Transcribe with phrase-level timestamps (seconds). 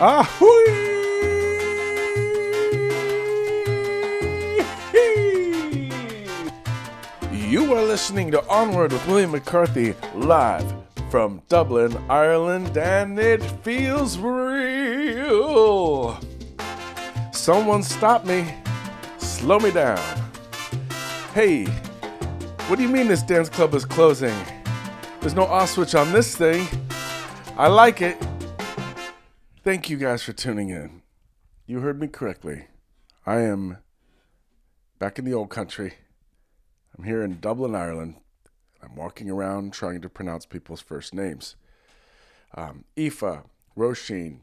[0.00, 0.06] You
[7.74, 10.72] are listening to Onward with William McCarthy live
[11.10, 16.18] from Dublin, Ireland, and it feels real.
[17.32, 18.54] Someone stop me,
[19.18, 20.00] slow me down.
[21.34, 21.66] Hey,
[22.68, 24.38] what do you mean this dance club is closing?
[25.20, 26.66] There's no off switch on this thing.
[27.58, 28.16] I like it.
[29.62, 31.02] Thank you guys for tuning in.
[31.66, 32.68] You heard me correctly.
[33.26, 33.76] I am
[34.98, 35.96] back in the old country.
[36.96, 38.14] I'm here in Dublin, Ireland.
[38.82, 41.56] I'm walking around trying to pronounce people's first names.
[42.54, 43.42] Um, Aoife,
[43.76, 44.38] Roisin,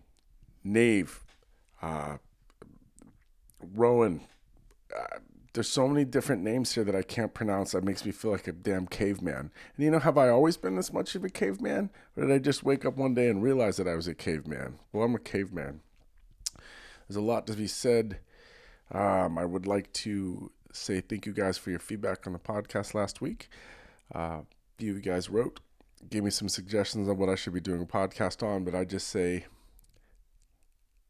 [0.64, 1.24] Nave,
[1.82, 2.18] uh,
[3.74, 4.22] Rowan.
[4.96, 5.18] Uh,
[5.58, 7.72] there's so many different names here that I can't pronounce.
[7.72, 9.50] That makes me feel like a damn caveman.
[9.76, 11.90] And you know, have I always been this much of a caveman?
[12.16, 14.78] Or did I just wake up one day and realize that I was a caveman?
[14.94, 15.82] Well, I'm a caveman.
[17.08, 18.20] There's a lot to be said.
[18.92, 22.94] Um, I would like to say thank you guys for your feedback on the podcast
[22.94, 23.50] last week.
[24.14, 24.42] Uh,
[24.78, 25.60] you guys wrote,
[26.08, 28.86] gave me some suggestions on what I should be doing a podcast on, but I
[28.86, 29.48] just say,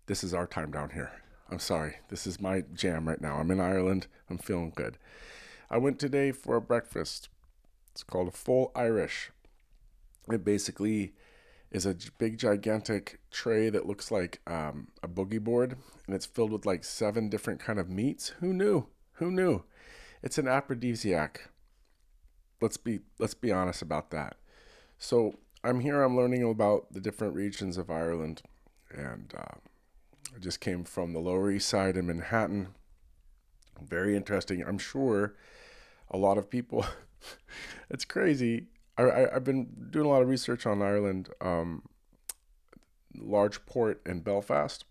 [0.06, 1.12] this is our time down here.
[1.50, 1.98] I'm sorry.
[2.10, 3.38] This is my jam right now.
[3.38, 4.08] I'm in Ireland.
[4.30, 4.98] I'm feeling good.
[5.70, 7.30] I went today for a breakfast.
[7.92, 9.32] It's called a full Irish.
[10.30, 11.14] It basically
[11.72, 16.52] is a big, gigantic tray that looks like um, a boogie board, and it's filled
[16.52, 18.30] with like seven different kind of meats.
[18.40, 18.88] Who knew?
[19.14, 19.64] Who knew?
[20.22, 21.50] It's an aphrodisiac.
[22.62, 24.36] Let's be let's be honest about that.
[24.98, 26.02] So I'm here.
[26.02, 28.42] I'm learning about the different regions of Ireland,
[28.90, 29.58] and uh,
[30.38, 32.68] I just came from the Lower East Side in Manhattan.
[33.82, 34.64] Very interesting.
[34.64, 35.34] I'm sure
[36.12, 36.86] a lot of people.
[37.90, 38.68] it's crazy.
[39.00, 41.30] I, I have been doing a lot of research on Ireland.
[41.42, 41.90] Um,
[43.20, 44.86] large port in Belfast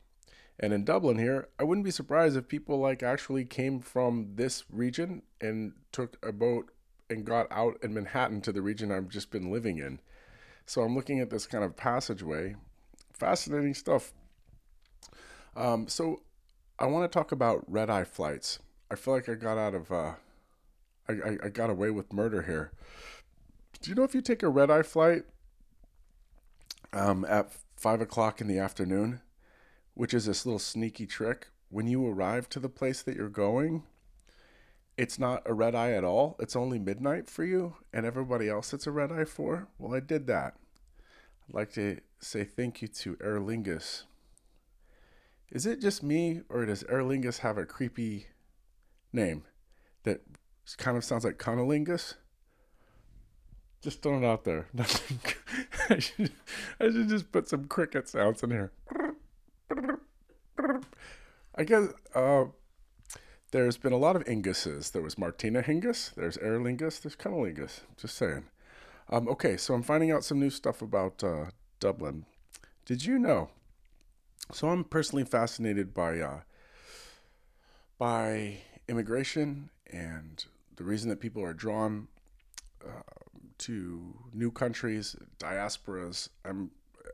[0.58, 4.64] and in Dublin here, I wouldn't be surprised if people like actually came from this
[4.68, 6.72] region and took a boat
[7.08, 10.00] and got out in Manhattan to the region I've just been living in.
[10.64, 12.56] So I'm looking at this kind of passageway.
[13.12, 14.12] Fascinating stuff.
[15.56, 16.20] Um, so
[16.78, 18.58] I want to talk about red eye flights.
[18.90, 20.12] I feel like I got out of, uh,
[21.08, 22.70] I, I, I got away with murder here.
[23.80, 25.24] Do you know if you take a red eye flight
[26.92, 29.20] um, at five o'clock in the afternoon,
[29.94, 31.48] which is this little sneaky trick.
[31.68, 33.82] When you arrive to the place that you're going,
[34.96, 36.36] it's not a red eye at all.
[36.38, 39.68] It's only midnight for you and everybody else it's a red eye for.
[39.78, 40.54] Well, I did that.
[41.48, 44.04] I'd like to say thank you to Aer Lingus.
[45.50, 48.26] Is it just me or does Aer Lingus have a creepy
[49.12, 49.44] name
[50.02, 50.20] that
[50.76, 52.14] kind of sounds like Cunnilingus?
[53.80, 54.66] Just throwing it out there.
[54.72, 55.20] Nothing.
[55.88, 56.32] I should,
[56.80, 58.72] I should just put some cricket sounds in here.
[61.54, 62.46] I guess uh,
[63.52, 64.92] there's been a lot of Inguses.
[64.92, 67.80] There was Martina Hingus, there's Aer Lingus, there's Cunnilingus.
[67.96, 68.44] Just saying.
[69.08, 71.46] Um, okay, so I'm finding out some new stuff about uh,
[71.78, 72.26] Dublin.
[72.84, 73.50] Did you know?
[74.52, 76.40] So I'm personally fascinated by uh,
[77.98, 78.58] by
[78.88, 80.44] immigration and
[80.76, 82.08] the reason that people are drawn
[82.84, 83.02] uh,
[83.58, 86.28] to new countries, diasporas.
[86.44, 86.70] I'm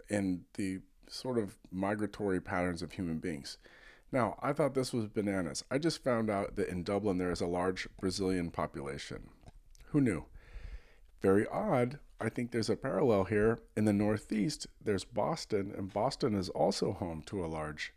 [0.09, 3.59] in the sort of migratory patterns of human beings.
[4.11, 5.65] Now, I thought this was bananas.
[5.71, 9.31] I just found out that in Dublin there is a large Brazilian population.
[9.87, 10.25] Who knew?
[11.23, 11.99] Very odd.
[12.21, 13.61] I think there's a parallel here.
[13.77, 17.93] In the Northeast, there's Boston, and Boston is also home to a large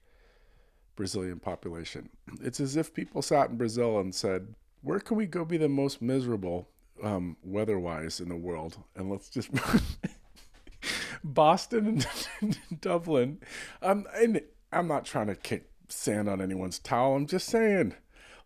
[0.95, 2.09] Brazilian population.
[2.41, 5.69] It's as if people sat in Brazil and said, Where can we go be the
[5.69, 6.69] most miserable
[7.03, 8.77] um, weather wise in the world?
[8.95, 9.49] And let's just.
[11.23, 12.03] Boston
[12.41, 13.39] and Dublin.
[13.81, 17.15] Um, and I'm not trying to kick sand on anyone's towel.
[17.15, 17.93] I'm just saying,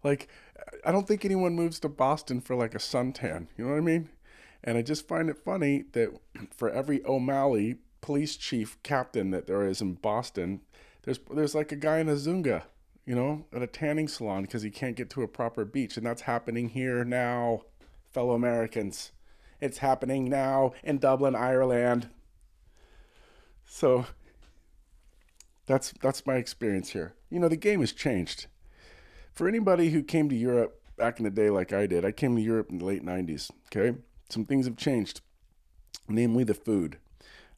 [0.03, 0.29] like,
[0.85, 3.47] I don't think anyone moves to Boston for like a suntan.
[3.57, 4.09] You know what I mean?
[4.63, 6.09] And I just find it funny that
[6.55, 10.61] for every O'Malley police chief captain that there is in Boston,
[11.03, 12.63] there's there's like a guy in a Zunga,
[13.05, 16.05] you know, at a tanning salon because he can't get to a proper beach, and
[16.05, 17.61] that's happening here now,
[18.11, 19.11] fellow Americans.
[19.61, 22.09] It's happening now in Dublin, Ireland.
[23.65, 24.05] So
[25.65, 27.13] that's that's my experience here.
[27.29, 28.47] You know, the game has changed.
[29.31, 32.35] For anybody who came to Europe back in the day like I did, I came
[32.35, 33.97] to Europe in the late 90s, okay?
[34.29, 35.21] Some things have changed,
[36.07, 36.97] namely the food.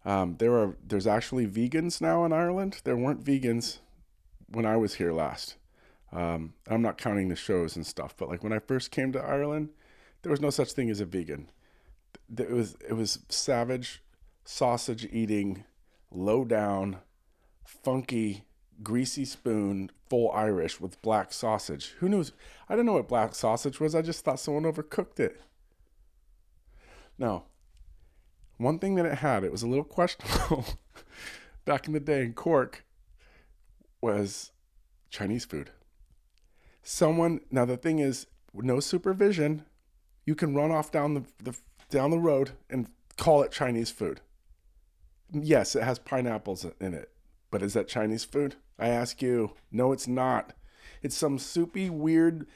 [0.03, 2.81] Um, there are there's actually vegans now in Ireland.
[2.83, 3.79] There weren't vegans
[4.47, 5.55] when I was here last.
[6.11, 9.21] Um, I'm not counting the shows and stuff, but like when I first came to
[9.21, 9.69] Ireland,
[10.21, 11.49] there was no such thing as a vegan.
[12.35, 14.01] It was it was savage,
[14.43, 15.65] sausage eating,
[16.09, 16.97] low down,
[17.65, 18.45] funky,
[18.83, 21.95] greasy spoon, full Irish with black sausage.
[21.99, 22.33] Who knows?
[22.67, 23.95] I didn't know what black sausage was.
[23.95, 25.41] I just thought someone overcooked it.
[27.17, 27.45] Now,
[28.57, 30.65] one thing that it had, it was a little questionable
[31.65, 32.85] back in the day in Cork,
[34.01, 34.51] was
[35.09, 35.71] Chinese food.
[36.83, 39.65] Someone now the thing is, no supervision,
[40.25, 41.55] you can run off down the, the
[41.89, 42.87] down the road and
[43.17, 44.21] call it Chinese food.
[45.31, 47.11] Yes, it has pineapples in it,
[47.51, 48.55] but is that Chinese food?
[48.79, 49.53] I ask you.
[49.71, 50.53] No, it's not.
[51.01, 52.47] It's some soupy, weird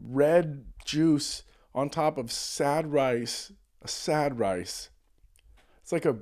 [0.00, 1.42] red juice
[1.74, 3.52] on top of sad rice,
[3.82, 4.90] a sad rice.
[5.82, 6.16] It's like a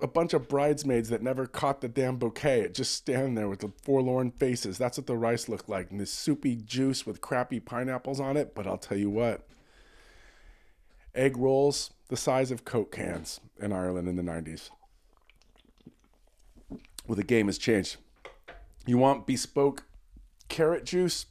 [0.00, 2.60] a bunch of bridesmaids that never caught the damn bouquet.
[2.60, 4.78] It just standing there with the forlorn faces.
[4.78, 5.90] That's what the rice looked like.
[5.90, 8.54] And this soupy juice with crappy pineapples on it.
[8.54, 9.46] But I'll tell you what,
[11.14, 14.70] egg rolls the size of Coke cans in Ireland in the 90s.
[17.06, 17.96] Well, the game has changed.
[18.86, 19.84] You want bespoke
[20.48, 21.26] carrot juice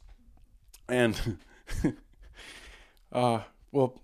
[0.88, 1.38] and,
[3.12, 3.40] uh,
[3.72, 4.00] well,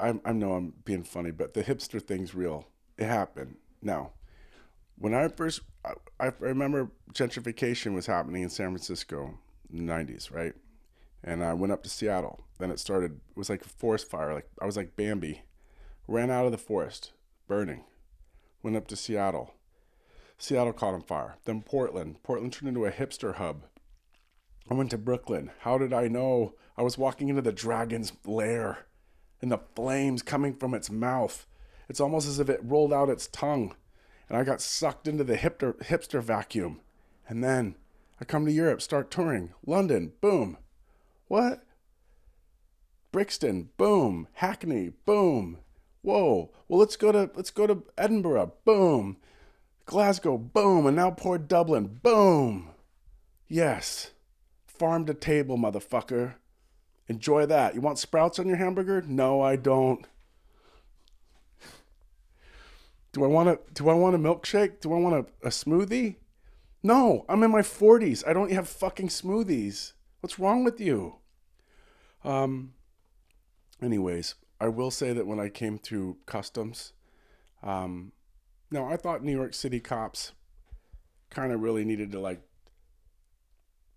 [0.00, 2.68] I I know I'm being funny, but the hipster thing's real.
[2.96, 3.56] It happened.
[3.82, 4.12] Now,
[4.96, 9.38] when I first, I, I remember gentrification was happening in San Francisco
[9.70, 10.54] in the '90s, right?
[11.22, 12.40] And I went up to Seattle.
[12.58, 13.20] Then it started.
[13.30, 14.34] It was like a forest fire.
[14.34, 15.42] Like I was like Bambi,
[16.06, 17.12] ran out of the forest,
[17.46, 17.84] burning.
[18.62, 19.54] Went up to Seattle.
[20.36, 21.36] Seattle caught on fire.
[21.44, 22.22] Then Portland.
[22.22, 23.64] Portland turned into a hipster hub.
[24.70, 25.50] I went to Brooklyn.
[25.60, 26.54] How did I know?
[26.76, 28.86] I was walking into the dragon's lair
[29.40, 31.46] and the flames coming from its mouth.
[31.88, 33.74] It's almost as if it rolled out its tongue.
[34.28, 36.80] And I got sucked into the hipster, hipster vacuum.
[37.28, 37.76] And then
[38.20, 39.52] I come to Europe, start touring.
[39.66, 40.58] London, boom.
[41.28, 41.62] What?
[43.12, 44.28] Brixton, boom.
[44.34, 45.58] Hackney, boom.
[46.02, 46.50] Whoa.
[46.68, 49.16] Well, let's go to let's go to Edinburgh, boom.
[49.86, 52.70] Glasgow, boom, and now poor Dublin, boom.
[53.48, 54.10] Yes.
[54.66, 56.34] Farm to table, motherfucker.
[57.08, 57.74] Enjoy that.
[57.74, 59.02] You want sprouts on your hamburger?
[59.02, 60.06] No, I don't.
[63.12, 64.80] Do I want a do I want a milkshake?
[64.80, 66.16] Do I want a, a smoothie?
[66.82, 68.26] No, I'm in my 40s.
[68.26, 69.94] I don't have fucking smoothies.
[70.20, 71.16] What's wrong with you?
[72.22, 72.74] Um
[73.82, 76.92] anyways, I will say that when I came through customs,
[77.62, 78.12] um
[78.70, 80.32] no, I thought New York City cops
[81.30, 82.42] kind of really needed to like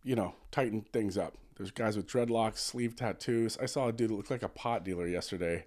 [0.04, 1.36] you know, tighten things up.
[1.62, 3.56] There's guys with dreadlocks, sleeve tattoos.
[3.62, 5.66] I saw a dude that looked like a pot dealer yesterday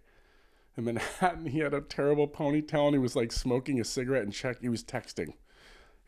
[0.76, 1.46] in Manhattan.
[1.46, 4.60] He had a terrible ponytail and he was like smoking a cigarette and check.
[4.60, 5.34] He was texting.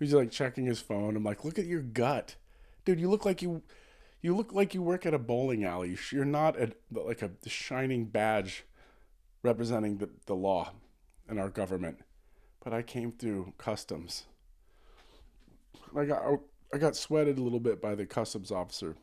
[0.01, 1.15] He was like checking his phone.
[1.15, 2.35] I'm like, look at your gut,
[2.85, 2.99] dude.
[2.99, 3.63] You look like you,
[4.23, 5.97] you look like you work at a bowling alley.
[6.11, 8.65] You're not a, like a shining badge
[9.45, 10.73] representing the, the law
[11.29, 12.01] and our government.
[12.65, 14.25] But I came through customs.
[15.97, 16.41] I got
[16.75, 18.97] I got sweated a little bit by the customs officer.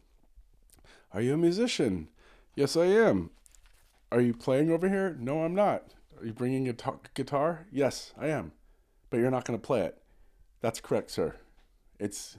[1.13, 2.07] Are you a musician?
[2.55, 3.29] Yes, I am.
[4.11, 5.15] Are you playing over here?
[5.19, 5.93] No, I'm not.
[6.19, 6.73] Are you bringing a
[7.13, 7.67] guitar?
[7.71, 8.51] Yes, I am.
[9.09, 10.01] But you're not going to play it.
[10.61, 11.35] That's correct, sir.
[11.99, 12.37] It's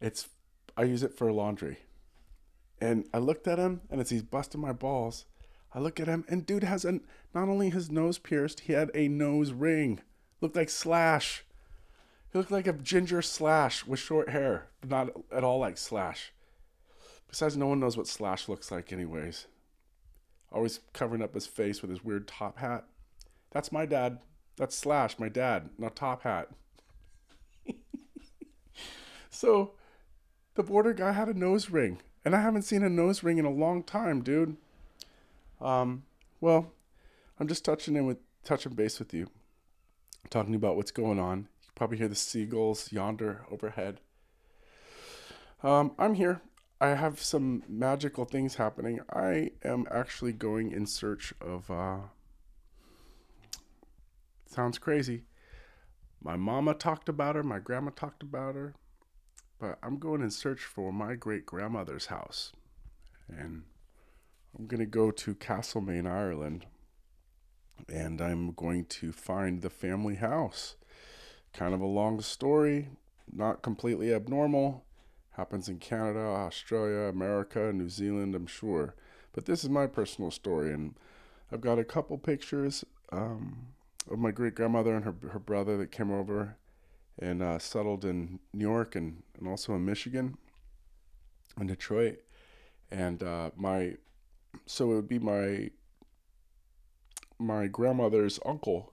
[0.00, 0.28] it's
[0.76, 1.78] I use it for laundry.
[2.80, 5.24] And I looked at him and as he's busting my balls,
[5.74, 7.00] I look at him and dude has an
[7.34, 10.00] not only his nose pierced, he had a nose ring.
[10.40, 11.44] Looked like Slash.
[12.32, 16.32] He looked like a ginger Slash with short hair, but not at all like Slash.
[17.30, 19.46] Besides, no one knows what Slash looks like, anyways.
[20.52, 22.84] Always covering up his face with his weird top hat.
[23.52, 24.18] That's my dad.
[24.56, 26.48] That's Slash, my dad, not Top Hat.
[29.30, 29.72] so,
[30.54, 33.44] the border guy had a nose ring, and I haven't seen a nose ring in
[33.44, 34.56] a long time, dude.
[35.60, 36.02] Um,
[36.40, 36.72] well,
[37.38, 39.28] I'm just touching in with touching base with you,
[40.30, 41.48] talking about what's going on.
[41.62, 44.00] You probably hear the seagulls yonder overhead.
[45.62, 46.42] Um, I'm here
[46.80, 49.00] I have some magical things happening.
[49.12, 51.70] I am actually going in search of.
[51.70, 51.98] Uh,
[54.46, 55.24] sounds crazy.
[56.22, 58.74] My mama talked about her, my grandma talked about her,
[59.58, 62.52] but I'm going in search for my great grandmother's house.
[63.28, 63.62] And
[64.58, 66.66] I'm going to go to Castlemaine, Ireland,
[67.88, 70.76] and I'm going to find the family house.
[71.54, 72.88] Kind of a long story,
[73.32, 74.84] not completely abnormal
[75.32, 78.94] happens in Canada, Australia, America, New Zealand, I'm sure.
[79.32, 80.94] But this is my personal story, and
[81.52, 83.68] I've got a couple pictures um,
[84.10, 86.56] of my great grandmother and her her brother that came over
[87.18, 90.36] and uh, settled in New York and, and also in Michigan
[91.56, 92.20] and Detroit.
[92.90, 93.96] And uh, my
[94.66, 95.70] so it would be my
[97.38, 98.92] my grandmother's uncle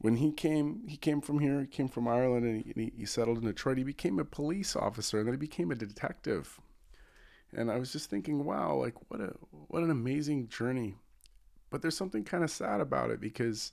[0.00, 3.38] when he came, he came from here, he came from Ireland, and he, he settled
[3.38, 3.78] in Detroit.
[3.78, 6.60] He became a police officer, and then he became a detective.
[7.52, 9.34] And I was just thinking, wow, like what a
[9.68, 10.94] what an amazing journey.
[11.70, 13.72] But there's something kind of sad about it because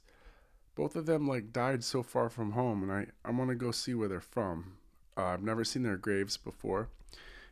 [0.74, 3.72] both of them like died so far from home, and I I want to go
[3.72, 4.78] see where they're from.
[5.18, 6.90] Uh, I've never seen their graves before,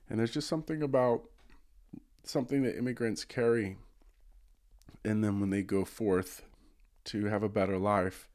[0.09, 1.23] and there's just something about
[2.23, 3.77] something that immigrants carry
[5.05, 6.43] in them when they go forth
[7.03, 8.29] to have a better life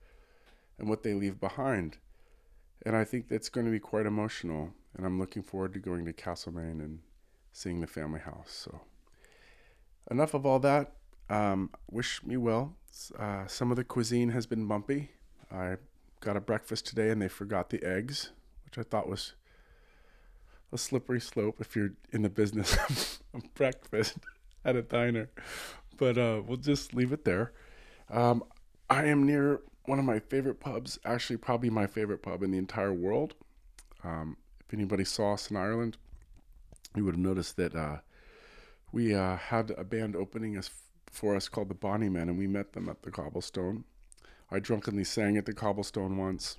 [0.78, 1.98] and what they leave behind.
[2.86, 4.70] And I think that's going to be quite emotional.
[4.96, 7.00] And I'm looking forward to going to Castlemaine and
[7.52, 8.50] seeing the family house.
[8.50, 8.80] So,
[10.10, 10.92] enough of all that.
[11.30, 12.74] Um, wish me well.
[13.18, 15.10] Uh, some of the cuisine has been bumpy.
[15.52, 15.76] I
[16.20, 18.30] got a breakfast today and they forgot the eggs,
[18.64, 19.34] which I thought was
[20.72, 24.18] a slippery slope if you're in the business of breakfast
[24.64, 25.30] at a diner.
[25.96, 27.52] But uh, we'll just leave it there.
[28.10, 28.44] Um,
[28.88, 32.58] I am near one of my favorite pubs, actually, probably my favorite pub in the
[32.58, 33.34] entire world.
[34.04, 35.96] Um, if anybody saw us in Ireland,
[36.94, 37.98] you would have noticed that uh,
[38.92, 40.70] we uh, had a band opening us
[41.10, 43.84] for us called the Bonnie Men, and we met them at the Cobblestone.
[44.50, 46.58] I drunkenly sang at the Cobblestone once.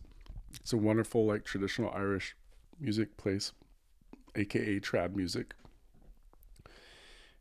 [0.55, 2.35] It's a wonderful, like traditional Irish
[2.79, 3.51] music place,
[4.35, 5.53] aka trad music,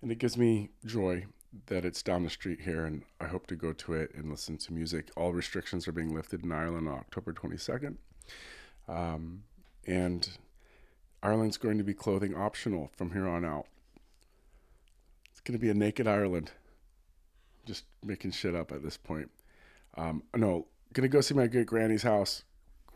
[0.03, 1.25] and it gives me joy
[1.67, 4.59] that it's down the street here, and I hope to go to it and listen
[4.59, 5.11] to music.
[5.17, 7.97] All restrictions are being lifted in Ireland on October 22nd.
[8.87, 9.45] Um,
[9.87, 10.29] and
[11.23, 13.67] Ireland's going to be clothing optional from here on out.
[15.31, 16.53] It's going to be a naked Ireland.
[17.65, 19.31] Just making shit up at this point.
[19.97, 22.45] Um, no, gonna go see my great granny's house,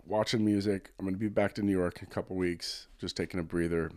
[0.07, 0.93] watching music.
[0.99, 3.91] I'm gonna be back to New York in a couple weeks, just taking a breather.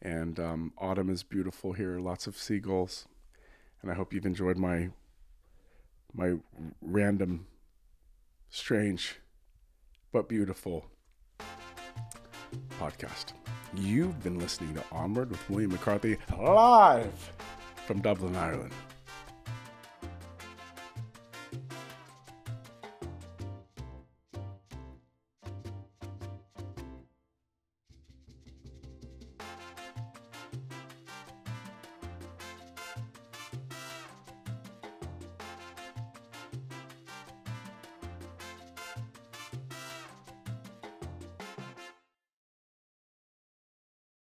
[0.00, 1.98] And um, autumn is beautiful here.
[1.98, 3.06] Lots of seagulls
[3.82, 4.90] and I hope you've enjoyed my
[6.14, 6.34] my
[6.80, 7.46] random,
[8.48, 9.16] strange,
[10.12, 10.86] but beautiful
[12.80, 13.32] podcast.
[13.74, 17.32] You've been listening to Onward with William McCarthy live
[17.86, 18.72] from Dublin, Ireland.